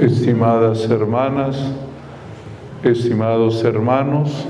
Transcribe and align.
Estimadas 0.00 0.88
hermanas, 0.88 1.58
estimados 2.82 3.62
hermanos, 3.62 4.46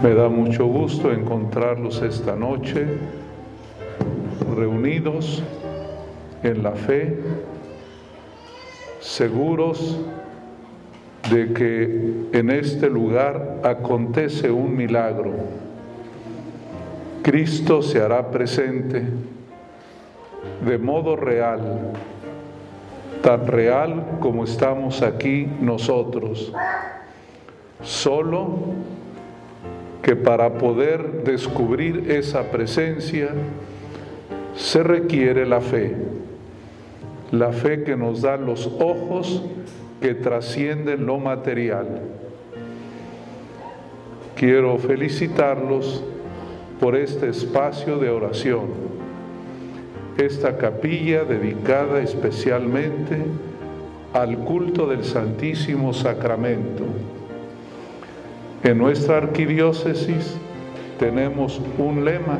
me 0.00 0.14
da 0.14 0.28
mucho 0.28 0.64
gusto 0.66 1.10
encontrarlos 1.10 2.02
esta 2.02 2.36
noche 2.36 2.86
reunidos 4.54 5.42
en 6.44 6.62
la 6.62 6.70
fe, 6.70 7.18
seguros 9.00 9.98
de 11.28 11.52
que 11.52 12.28
en 12.30 12.50
este 12.50 12.88
lugar 12.88 13.58
acontece 13.64 14.52
un 14.52 14.76
milagro. 14.76 15.32
Cristo 17.24 17.82
se 17.82 18.00
hará 18.00 18.30
presente 18.30 19.02
de 20.64 20.78
modo 20.78 21.16
real, 21.16 21.92
tan 23.26 23.48
real 23.48 24.18
como 24.20 24.44
estamos 24.44 25.02
aquí 25.02 25.48
nosotros. 25.60 26.52
Solo 27.82 28.46
que 30.00 30.14
para 30.14 30.58
poder 30.58 31.24
descubrir 31.24 32.08
esa 32.08 32.52
presencia 32.52 33.30
se 34.54 34.80
requiere 34.84 35.44
la 35.44 35.60
fe, 35.60 35.96
la 37.32 37.50
fe 37.50 37.82
que 37.82 37.96
nos 37.96 38.22
da 38.22 38.36
los 38.36 38.68
ojos 38.78 39.42
que 40.00 40.14
trascienden 40.14 41.04
lo 41.04 41.18
material. 41.18 42.02
Quiero 44.36 44.78
felicitarlos 44.78 46.04
por 46.78 46.94
este 46.94 47.30
espacio 47.30 47.98
de 47.98 48.08
oración, 48.08 48.66
esta 50.18 50.56
capilla 50.56 51.24
dedicada 51.24 52.00
especialmente 52.00 53.18
al 54.12 54.38
culto 54.38 54.86
del 54.86 55.04
Santísimo 55.04 55.92
Sacramento. 55.92 56.84
En 58.62 58.78
nuestra 58.78 59.18
arquidiócesis 59.18 60.36
tenemos 60.98 61.60
un 61.78 62.04
lema 62.04 62.38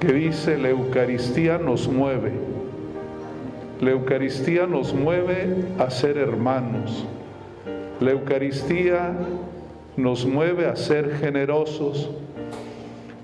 que 0.00 0.12
dice, 0.12 0.58
la 0.58 0.70
Eucaristía 0.70 1.58
nos 1.58 1.88
mueve. 1.88 2.32
La 3.80 3.90
Eucaristía 3.90 4.66
nos 4.66 4.92
mueve 4.92 5.64
a 5.78 5.90
ser 5.90 6.18
hermanos. 6.18 7.06
La 8.00 8.10
Eucaristía 8.10 9.14
nos 9.96 10.26
mueve 10.26 10.66
a 10.66 10.76
ser 10.76 11.16
generosos. 11.16 12.10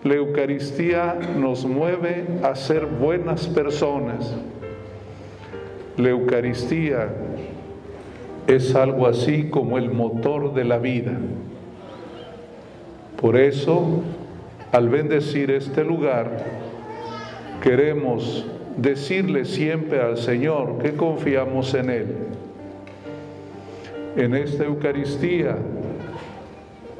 La 0.06 0.14
Eucaristía 0.14 1.18
nos 1.36 1.66
mueve 1.66 2.26
a 2.44 2.54
ser 2.54 2.86
buenas 2.86 3.48
personas. 3.48 4.36
La 5.96 6.10
Eucaristía 6.10 7.08
es 8.46 8.76
algo 8.76 9.08
así 9.08 9.50
como 9.50 9.78
el 9.78 9.90
motor 9.90 10.54
de 10.54 10.62
la 10.62 10.78
vida. 10.78 11.10
Por 13.20 13.36
eso, 13.36 14.04
al 14.70 14.88
bendecir 14.90 15.50
este 15.50 15.82
lugar, 15.82 16.30
queremos 17.60 18.46
decirle 18.76 19.44
siempre 19.44 20.00
al 20.00 20.18
Señor 20.18 20.78
que 20.78 20.92
confiamos 20.92 21.74
en 21.74 21.90
Él. 21.90 22.06
En 24.16 24.36
esta 24.36 24.66
Eucaristía 24.66 25.56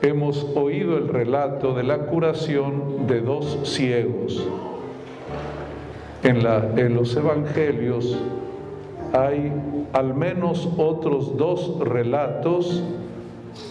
hemos 0.07 0.47
oído 0.55 0.97
el 0.97 1.09
relato 1.09 1.75
de 1.75 1.83
la 1.83 1.99
curación 2.07 3.07
de 3.07 3.21
dos 3.21 3.59
ciegos. 3.65 4.47
En, 6.23 6.39
en 6.79 6.95
los 6.95 7.17
evangelios 7.17 8.19
hay 9.13 9.53
al 9.93 10.15
menos 10.15 10.69
otros 10.77 11.37
dos 11.37 11.79
relatos 11.81 12.83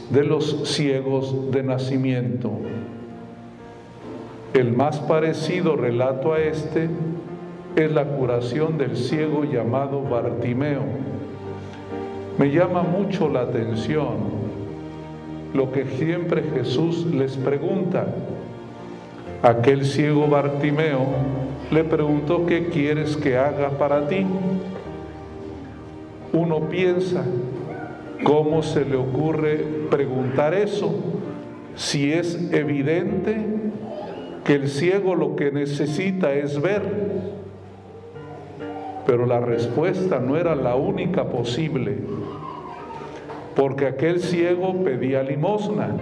de 0.09 0.23
los 0.23 0.67
ciegos 0.69 1.51
de 1.51 1.63
nacimiento. 1.63 2.51
El 4.53 4.71
más 4.71 4.99
parecido 4.99 5.75
relato 5.75 6.33
a 6.33 6.39
este 6.39 6.89
es 7.75 7.91
la 7.91 8.05
curación 8.05 8.77
del 8.77 8.95
ciego 8.95 9.43
llamado 9.43 10.01
Bartimeo. 10.01 10.83
Me 12.37 12.51
llama 12.51 12.83
mucho 12.83 13.29
la 13.29 13.41
atención 13.41 14.34
lo 15.55 15.71
que 15.71 15.85
siempre 15.85 16.43
Jesús 16.53 17.05
les 17.05 17.37
pregunta. 17.37 18.05
Aquel 19.41 19.85
ciego 19.85 20.27
Bartimeo 20.27 21.05
le 21.71 21.83
preguntó, 21.85 22.45
¿qué 22.45 22.67
quieres 22.67 23.15
que 23.15 23.37
haga 23.37 23.69
para 23.69 24.07
ti? 24.09 24.25
Uno 26.33 26.69
piensa, 26.69 27.23
¿cómo 28.23 28.63
se 28.63 28.83
le 28.83 28.97
ocurre 28.97 29.65
preguntar 29.89 30.53
eso 30.53 30.93
si 31.75 32.11
es 32.11 32.51
evidente 32.51 33.37
que 34.43 34.55
el 34.55 34.67
ciego 34.67 35.15
lo 35.15 35.37
que 35.37 35.51
necesita 35.51 36.33
es 36.33 36.61
ver? 36.61 36.81
Pero 39.07 39.25
la 39.25 39.39
respuesta 39.39 40.19
no 40.19 40.35
era 40.35 40.53
la 40.53 40.75
única 40.75 41.29
posible 41.29 41.99
porque 43.55 43.87
aquel 43.87 44.19
ciego 44.19 44.83
pedía 44.83 45.23
limosna. 45.23 45.95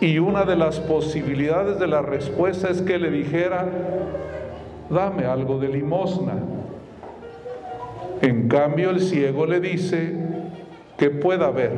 Y 0.00 0.18
una 0.18 0.44
de 0.44 0.54
las 0.54 0.78
posibilidades 0.78 1.78
de 1.80 1.88
la 1.88 2.02
respuesta 2.02 2.70
es 2.70 2.82
que 2.82 2.98
le 2.98 3.10
dijera, 3.10 3.66
dame 4.88 5.24
algo 5.24 5.58
de 5.58 5.68
limosna. 5.68 6.34
En 8.22 8.48
cambio 8.48 8.90
el 8.90 9.00
ciego 9.00 9.44
le 9.46 9.60
dice 9.60 10.14
que 10.96 11.10
pueda 11.10 11.50
ver. 11.50 11.72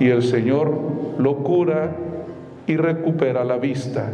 Y 0.00 0.08
el 0.08 0.24
Señor 0.24 0.76
lo 1.18 1.36
cura 1.38 1.92
y 2.66 2.76
recupera 2.76 3.44
la 3.44 3.56
vista. 3.56 4.12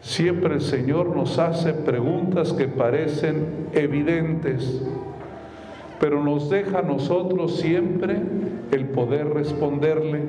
Siempre 0.00 0.54
el 0.54 0.60
Señor 0.60 1.14
nos 1.14 1.38
hace 1.38 1.72
preguntas 1.72 2.52
que 2.52 2.66
parecen 2.66 3.68
evidentes 3.72 4.82
pero 6.00 6.22
nos 6.22 6.50
deja 6.50 6.80
a 6.80 6.82
nosotros 6.82 7.56
siempre 7.56 8.16
el 8.72 8.86
poder 8.86 9.28
responderle. 9.32 10.22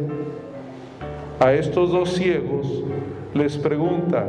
A 1.39 1.53
estos 1.53 1.91
dos 1.91 2.13
ciegos 2.13 2.83
les 3.33 3.57
pregunta, 3.57 4.25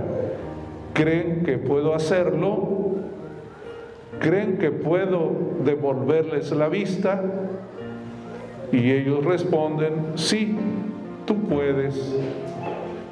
¿creen 0.93 1.43
que 1.45 1.59
puedo 1.59 1.95
hacerlo? 1.95 2.97
¿Creen 4.21 4.59
que 4.59 4.71
puedo 4.71 5.31
devolverles 5.65 6.51
la 6.51 6.69
vista? 6.69 7.23
Y 8.73 8.91
ellos 8.91 9.25
responden, 9.25 9.95
sí, 10.17 10.57
tú 11.25 11.37
puedes. 11.37 12.17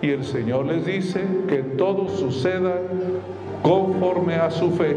Y 0.03 0.11
el 0.11 0.25
Señor 0.25 0.67
les 0.67 0.85
dice 0.85 1.23
que 1.49 1.59
todo 1.59 2.09
suceda 2.09 2.75
conforme 3.63 4.35
a 4.35 4.51
su 4.51 4.71
fe. 4.73 4.97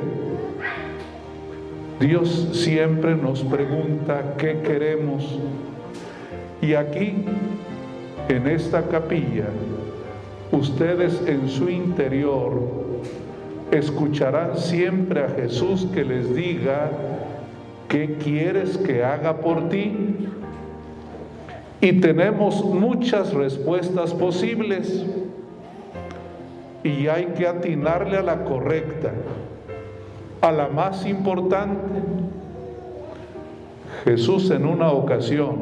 Dios 1.99 2.49
siempre 2.53 3.13
nos 3.13 3.43
pregunta 3.43 4.35
qué 4.37 4.61
queremos. 4.61 5.37
Y 6.61 6.73
aquí, 6.73 7.25
en 8.29 8.47
esta 8.47 8.83
capilla, 8.83 9.47
ustedes 10.53 11.21
en 11.27 11.49
su 11.49 11.69
interior 11.69 12.61
escucharán 13.71 14.57
siempre 14.57 15.23
a 15.23 15.29
Jesús 15.29 15.87
que 15.93 16.05
les 16.05 16.33
diga, 16.33 16.89
¿qué 17.89 18.15
quieres 18.15 18.77
que 18.77 19.03
haga 19.03 19.41
por 19.41 19.67
ti? 19.67 19.93
Y 21.81 21.99
tenemos 21.99 22.63
muchas 22.63 23.33
respuestas 23.33 24.13
posibles 24.13 25.05
y 26.83 27.07
hay 27.07 27.25
que 27.37 27.45
atinarle 27.45 28.17
a 28.17 28.23
la 28.23 28.45
correcta 28.45 29.11
a 30.41 30.51
la 30.51 30.67
más 30.67 31.05
importante. 31.05 32.01
Jesús 34.03 34.49
en 34.51 34.65
una 34.65 34.91
ocasión, 34.91 35.57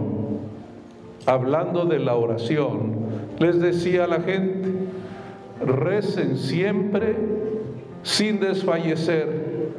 hablando 1.26 1.86
de 1.86 2.00
la 2.00 2.16
oración, 2.16 2.96
les 3.40 3.60
decía 3.60 4.04
a 4.04 4.08
la 4.08 4.22
gente, 4.22 4.70
recen 5.66 6.38
siempre 6.38 7.16
sin 8.04 8.40
desfallecer, 8.40 9.72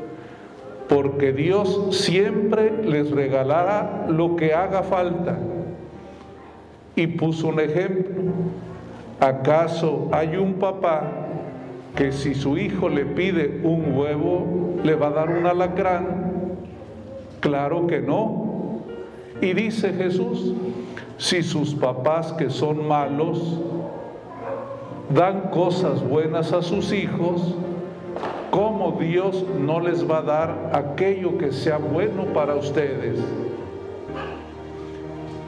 porque 0.89 1.33
Dios 1.33 1.97
siempre 1.97 2.83
les 2.83 3.11
regalará 3.11 4.07
lo 4.09 4.37
que 4.37 4.55
haga 4.55 4.83
falta. 4.83 5.39
Y 6.97 7.07
puso 7.07 7.49
un 7.49 7.61
ejemplo. 7.61 8.33
¿Acaso 9.21 10.09
hay 10.11 10.37
un 10.37 10.55
papá 10.55 11.28
que 11.99 12.13
si 12.13 12.33
su 12.37 12.57
hijo 12.57 12.89
le 12.89 13.05
pide 13.05 13.61
un 13.65 13.93
huevo, 13.93 14.77
le 14.85 14.95
va 14.95 15.09
a 15.09 15.11
dar 15.11 15.31
un 15.31 15.47
alacrán? 15.47 16.07
Claro 17.41 17.89
que 17.89 18.01
no. 18.01 18.83
Y 19.43 19.53
dice 19.53 19.93
Jesús, 19.93 20.55
si 21.17 21.43
sus 21.43 21.75
papás 21.75 22.33
que 22.35 22.51
son 22.51 22.87
malos 22.87 23.59
dan 25.13 25.51
cosas 25.51 26.09
buenas 26.09 26.53
a 26.53 26.63
sus 26.63 26.93
hijos, 26.93 27.57
cómo 28.53 28.97
Dios 29.01 29.45
no 29.59 29.81
les 29.81 30.09
va 30.09 30.19
a 30.19 30.23
dar 30.23 30.71
aquello 30.75 31.37
que 31.37 31.51
sea 31.51 31.79
bueno 31.79 32.27
para 32.27 32.55
ustedes. 32.55 33.19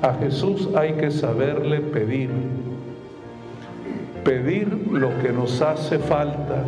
A 0.03 0.15
Jesús 0.15 0.69
hay 0.75 0.95
que 0.95 1.13
saberle 1.13 1.81
pedir, 1.81 2.31
pedir 4.31 4.69
lo 4.93 5.19
que 5.21 5.33
nos 5.33 5.61
hace 5.61 5.99
falta 5.99 6.63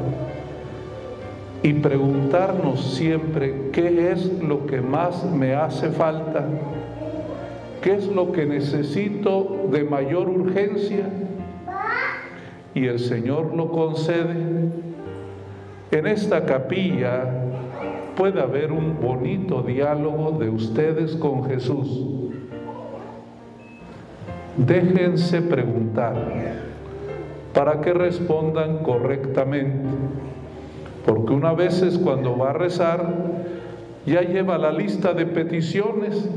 y 1.63 1.75
preguntarnos 1.75 2.95
siempre 2.95 3.71
qué 3.73 4.11
es 4.11 4.43
lo 4.43 4.67
que 4.67 4.81
más 4.81 5.25
me 5.25 5.55
hace 5.55 5.91
falta, 5.91 6.45
qué 7.81 7.95
es 7.95 8.09
lo 8.09 8.33
que 8.33 8.47
necesito 8.47 9.69
de 9.71 9.85
mayor 9.85 10.29
urgencia 10.29 11.09
y 12.75 12.87
el 12.87 12.99
Señor 12.99 13.55
lo 13.55 13.71
concede. 13.71 14.73
En 15.93 16.07
esta 16.09 16.45
capilla 16.45 17.27
puede 18.17 18.41
haber 18.41 18.73
un 18.73 19.01
bonito 19.01 19.63
diálogo 19.63 20.37
de 20.37 20.51
ustedes 20.51 21.15
con 21.15 21.45
Jesús. 21.45 22.07
Déjense 24.57 25.43
preguntar 25.43 26.72
para 27.55 27.81
que 27.81 27.93
respondan 27.93 28.79
correctamente. 28.79 29.89
Porque 31.05 31.33
una 31.33 31.53
vez 31.53 31.83
es 31.83 31.99
cuando 31.99 32.37
va 32.37 32.51
a 32.51 32.53
rezar, 32.53 33.13
ya 34.07 34.23
lleva 34.23 34.59
la 34.59 34.73
lista 34.73 35.15
de 35.15 35.27
peticiones 35.27 36.29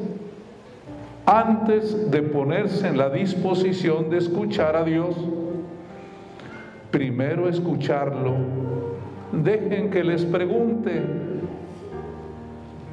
antes 1.25 2.12
de 2.12 2.21
ponerse 2.21 2.88
en 2.88 2.97
la 2.97 3.09
disposición 3.09 4.09
de 4.09 4.17
escuchar 4.17 4.75
a 4.75 4.83
Dios. 4.83 5.15
Primero 6.91 7.50
escucharlo. 7.50 8.35
Dejen 9.31 9.89
que 9.89 10.03
les 10.03 10.23
pregunte, 10.23 11.01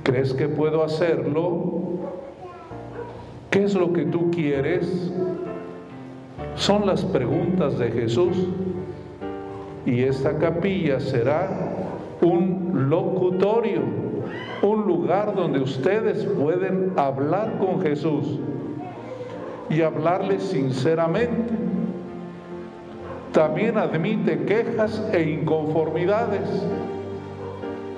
¿crees 0.02 0.32
que 0.34 0.48
puedo 0.48 0.82
hacerlo? 0.82 1.82
¿Qué 3.50 3.64
es 3.64 3.74
lo 3.74 3.92
que 3.92 4.06
tú 4.06 4.30
quieres? 4.30 5.12
Son 6.54 6.86
las 6.86 7.04
preguntas 7.04 7.78
de 7.78 7.90
Jesús 7.90 8.36
y 9.86 10.02
esta 10.02 10.38
capilla 10.38 11.00
será 11.00 11.48
un 12.20 12.88
locutorio, 12.88 13.80
un 14.62 14.82
lugar 14.86 15.34
donde 15.34 15.60
ustedes 15.60 16.24
pueden 16.24 16.92
hablar 16.96 17.58
con 17.58 17.80
Jesús 17.80 18.38
y 19.70 19.80
hablarle 19.80 20.38
sinceramente. 20.38 21.54
También 23.32 23.78
admite 23.78 24.44
quejas 24.44 25.02
e 25.12 25.22
inconformidades, 25.22 26.48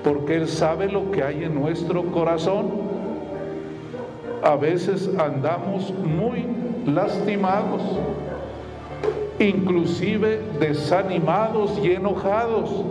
porque 0.03 0.37
Él 0.37 0.47
sabe 0.47 0.87
lo 0.89 1.11
que 1.11 1.23
hay 1.23 1.43
en 1.43 1.53
nuestro 1.53 2.03
corazón. 2.05 2.85
A 4.43 4.55
veces 4.55 5.09
andamos 5.19 5.93
muy 6.03 6.45
lastimados 6.85 7.81
inclusive 9.39 10.39
desanimados 10.59 11.79
y 11.83 11.91
enojados. 11.91 12.83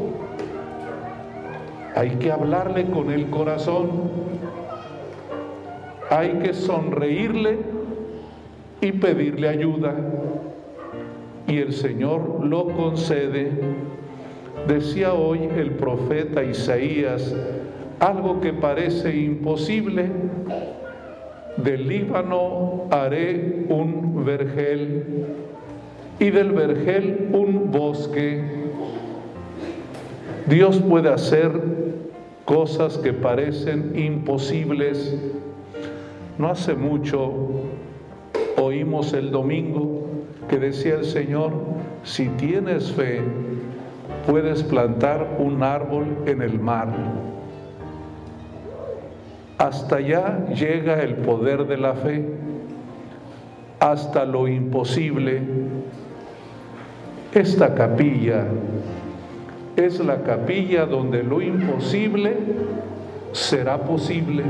Hay 1.95 2.11
que 2.17 2.33
hablarle 2.33 2.87
con 2.87 3.11
el 3.11 3.31
corazón, 3.31 3.89
hay 6.11 6.33
que 6.43 6.53
sonreírle 6.53 7.59
y 8.81 8.93
pedirle 8.93 9.49
ayuda. 9.49 9.95
Y 11.47 11.59
el 11.59 11.73
Señor 11.73 12.45
lo 12.45 12.69
concede. 12.69 13.51
Decía 14.67 15.13
hoy 15.13 15.49
el 15.57 15.73
profeta 15.73 16.43
Isaías 16.43 17.35
algo 18.01 18.41
que 18.41 18.53
parece 18.53 19.15
imposible. 19.17 20.11
Del 21.57 21.89
Líbano 21.89 22.89
haré 22.91 23.67
un 23.69 24.25
vergel 24.25 25.05
y 26.19 26.31
del 26.31 26.53
vergel 26.53 27.31
un 27.33 27.71
bosque. 27.71 28.43
Dios 30.47 30.79
puede 30.79 31.09
hacer 31.09 31.51
cosas 32.45 32.99
que 32.99 33.13
parecen 33.13 33.93
imposibles. 33.99 35.17
No 36.39 36.49
hace 36.49 36.75
mucho 36.75 37.33
oímos 38.57 39.13
el 39.13 39.31
domingo 39.31 40.03
que 40.49 40.59
decía 40.59 40.97
el 40.97 41.05
Señor, 41.05 41.53
si 42.03 42.29
tienes 42.29 42.93
fe, 42.93 43.21
puedes 44.27 44.63
plantar 44.63 45.37
un 45.39 45.63
árbol 45.63 46.07
en 46.27 46.43
el 46.43 46.59
mar. 46.61 46.89
Hasta 49.57 49.97
allá 49.97 50.47
llega 50.49 51.03
el 51.03 51.17
poder 51.17 51.67
de 51.67 51.79
la 51.79 51.95
fe, 51.95 52.25
hasta 53.81 54.25
lo 54.25 54.49
imposible 54.49 55.43
esta 57.35 57.75
capilla 57.75 58.45
es 59.77 59.99
la 59.99 60.23
capilla 60.23 60.87
donde 60.87 61.23
lo 61.23 61.43
imposible 61.43 62.37
será 63.33 63.79
posible, 63.79 64.45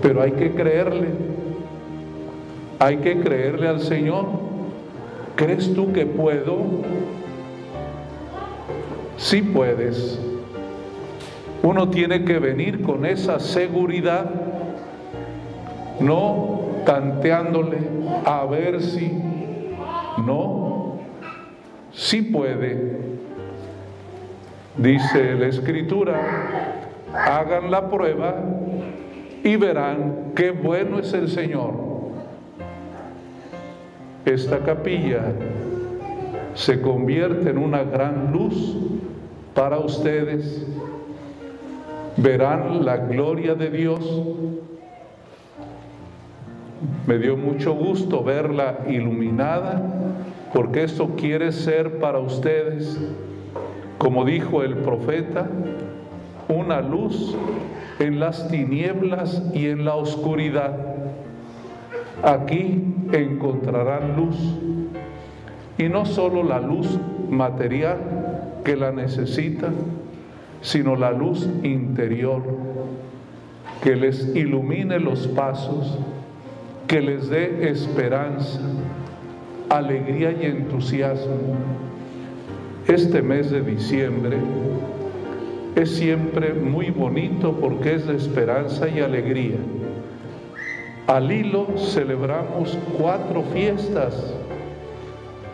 pero 0.00 0.22
hay 0.22 0.32
que 0.32 0.52
creerle, 0.52 1.08
hay 2.78 2.96
que 2.98 3.20
creerle 3.20 3.68
al 3.68 3.80
Señor. 3.80 4.24
¿Crees 5.36 5.74
tú 5.74 5.92
que 5.92 6.06
puedo? 6.06 6.56
Sí 9.18 9.42
puedes. 9.42 10.18
Uno 11.62 11.88
tiene 11.88 12.24
que 12.24 12.38
venir 12.38 12.82
con 12.82 13.04
esa 13.04 13.38
seguridad, 13.38 14.30
no 16.00 16.60
tanteándole 16.86 17.78
a 18.24 18.44
ver 18.44 18.82
si, 18.82 19.10
no, 20.24 20.73
sí 21.94 22.22
puede. 22.22 23.14
Dice 24.76 25.34
la 25.34 25.46
escritura, 25.46 26.20
hagan 27.12 27.70
la 27.70 27.88
prueba 27.88 28.34
y 29.44 29.56
verán 29.56 30.32
qué 30.34 30.50
bueno 30.50 30.98
es 30.98 31.12
el 31.12 31.28
Señor. 31.28 31.74
Esta 34.24 34.58
capilla 34.60 35.32
se 36.54 36.80
convierte 36.80 37.50
en 37.50 37.58
una 37.58 37.84
gran 37.84 38.32
luz 38.32 38.76
para 39.54 39.78
ustedes. 39.78 40.66
Verán 42.16 42.84
la 42.84 42.96
gloria 42.96 43.54
de 43.54 43.70
Dios. 43.70 44.22
Me 47.06 47.18
dio 47.18 47.36
mucho 47.36 47.74
gusto 47.74 48.24
verla 48.24 48.78
iluminada 48.88 50.03
porque 50.54 50.84
esto 50.84 51.16
quiere 51.16 51.50
ser 51.50 51.98
para 51.98 52.20
ustedes, 52.20 52.96
como 53.98 54.24
dijo 54.24 54.62
el 54.62 54.76
profeta, 54.76 55.48
una 56.48 56.80
luz 56.80 57.36
en 57.98 58.20
las 58.20 58.48
tinieblas 58.48 59.42
y 59.52 59.66
en 59.66 59.84
la 59.84 59.96
oscuridad. 59.96 60.76
Aquí 62.22 62.84
encontrarán 63.12 64.14
luz, 64.14 64.36
y 65.76 65.88
no 65.88 66.06
solo 66.06 66.44
la 66.44 66.60
luz 66.60 67.00
material 67.28 68.60
que 68.64 68.76
la 68.76 68.92
necesita, 68.92 69.70
sino 70.60 70.94
la 70.94 71.10
luz 71.10 71.48
interior 71.64 72.42
que 73.82 73.96
les 73.96 74.34
ilumine 74.36 75.00
los 75.00 75.26
pasos, 75.26 75.98
que 76.86 77.00
les 77.00 77.28
dé 77.28 77.68
esperanza, 77.70 78.60
alegría 79.76 80.32
y 80.32 80.46
entusiasmo. 80.46 81.56
Este 82.86 83.22
mes 83.22 83.50
de 83.50 83.62
diciembre 83.62 84.36
es 85.74 85.96
siempre 85.96 86.54
muy 86.54 86.90
bonito 86.90 87.52
porque 87.60 87.94
es 87.94 88.06
de 88.06 88.16
esperanza 88.16 88.88
y 88.88 89.00
alegría. 89.00 89.56
Al 91.06 91.30
hilo 91.32 91.66
celebramos 91.76 92.78
cuatro 92.98 93.42
fiestas. 93.52 94.32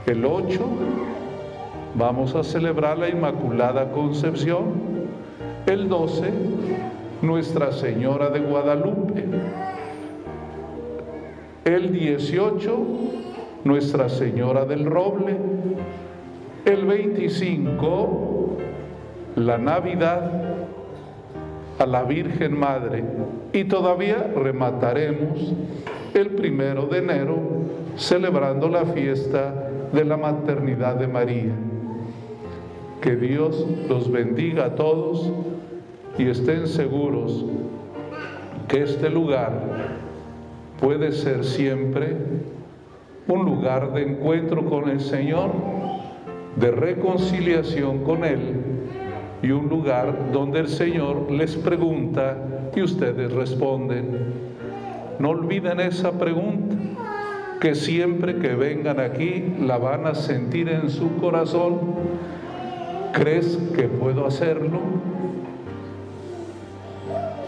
El 0.07 0.25
8 0.25 0.61
vamos 1.95 2.35
a 2.35 2.43
celebrar 2.45 2.99
la 2.99 3.09
Inmaculada 3.09 3.91
Concepción. 3.93 5.09
El 5.67 5.89
12 5.89 6.31
Nuestra 7.23 7.73
Señora 7.73 8.29
de 8.31 8.41
Guadalupe. 8.41 9.25
El 11.65 11.93
18 11.93 12.87
nuestra 13.65 14.09
Señora 14.09 14.65
del 14.65 14.87
Roble. 14.87 15.37
El 16.65 16.85
25, 16.87 18.57
la 19.37 19.59
Navidad 19.59 20.31
a 21.79 21.87
la 21.87 22.03
Virgen 22.03 22.59
Madre. 22.59 23.05
Y 23.53 23.65
todavía 23.65 24.31
remataremos 24.37 25.55
el 26.15 26.31
primero 26.31 26.87
de 26.87 26.99
enero 26.99 27.39
celebrando 27.97 28.69
la 28.69 28.85
fiesta 28.85 29.71
de 29.93 30.05
la 30.05 30.17
maternidad 30.17 30.97
de 30.97 31.09
María. 31.09 31.55
Que 33.01 33.17
Dios 33.17 33.67
los 33.89 34.11
bendiga 34.11 34.67
a 34.67 34.75
todos 34.75 35.33
y 36.19 36.29
estén 36.29 36.67
seguros 36.67 37.47
que 38.69 38.83
este 38.83 39.09
lugar 39.09 39.53
puede 40.79 41.13
ser 41.13 41.45
siempre 41.45 42.17
un 43.31 43.45
lugar 43.45 43.93
de 43.93 44.03
encuentro 44.03 44.65
con 44.65 44.89
el 44.89 45.01
Señor, 45.01 45.51
de 46.57 46.71
reconciliación 46.71 48.03
con 48.05 48.25
Él 48.25 48.41
y 49.43 49.51
un 49.53 49.69
lugar 49.69 50.33
donde 50.33 50.61
el 50.61 50.69
Señor 50.69 51.31
les 51.31 51.57
pregunta 51.57 52.37
y 52.75 52.83
ustedes 52.83 53.33
responden. 53.33 54.51
No 55.19 55.31
olviden 55.31 55.81
esa 55.81 56.13
pregunta, 56.19 56.77
que 57.61 57.75
siempre 57.75 58.39
que 58.39 58.55
vengan 58.55 58.99
aquí 58.99 59.55
la 59.61 59.77
van 59.77 60.07
a 60.07 60.15
sentir 60.15 60.69
en 60.69 60.89
su 60.91 61.17
corazón. 61.17 61.79
¿Crees 63.13 63.59
que 63.77 63.83
puedo 63.85 64.27
hacerlo? 64.27 64.81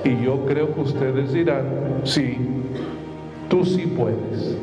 Y 0.05 0.23
yo 0.23 0.45
creo 0.47 0.75
que 0.75 0.81
ustedes 0.81 1.33
dirán, 1.33 1.65
sí, 2.05 2.37
tú 3.49 3.65
sí 3.65 3.87
puedes. 3.87 4.59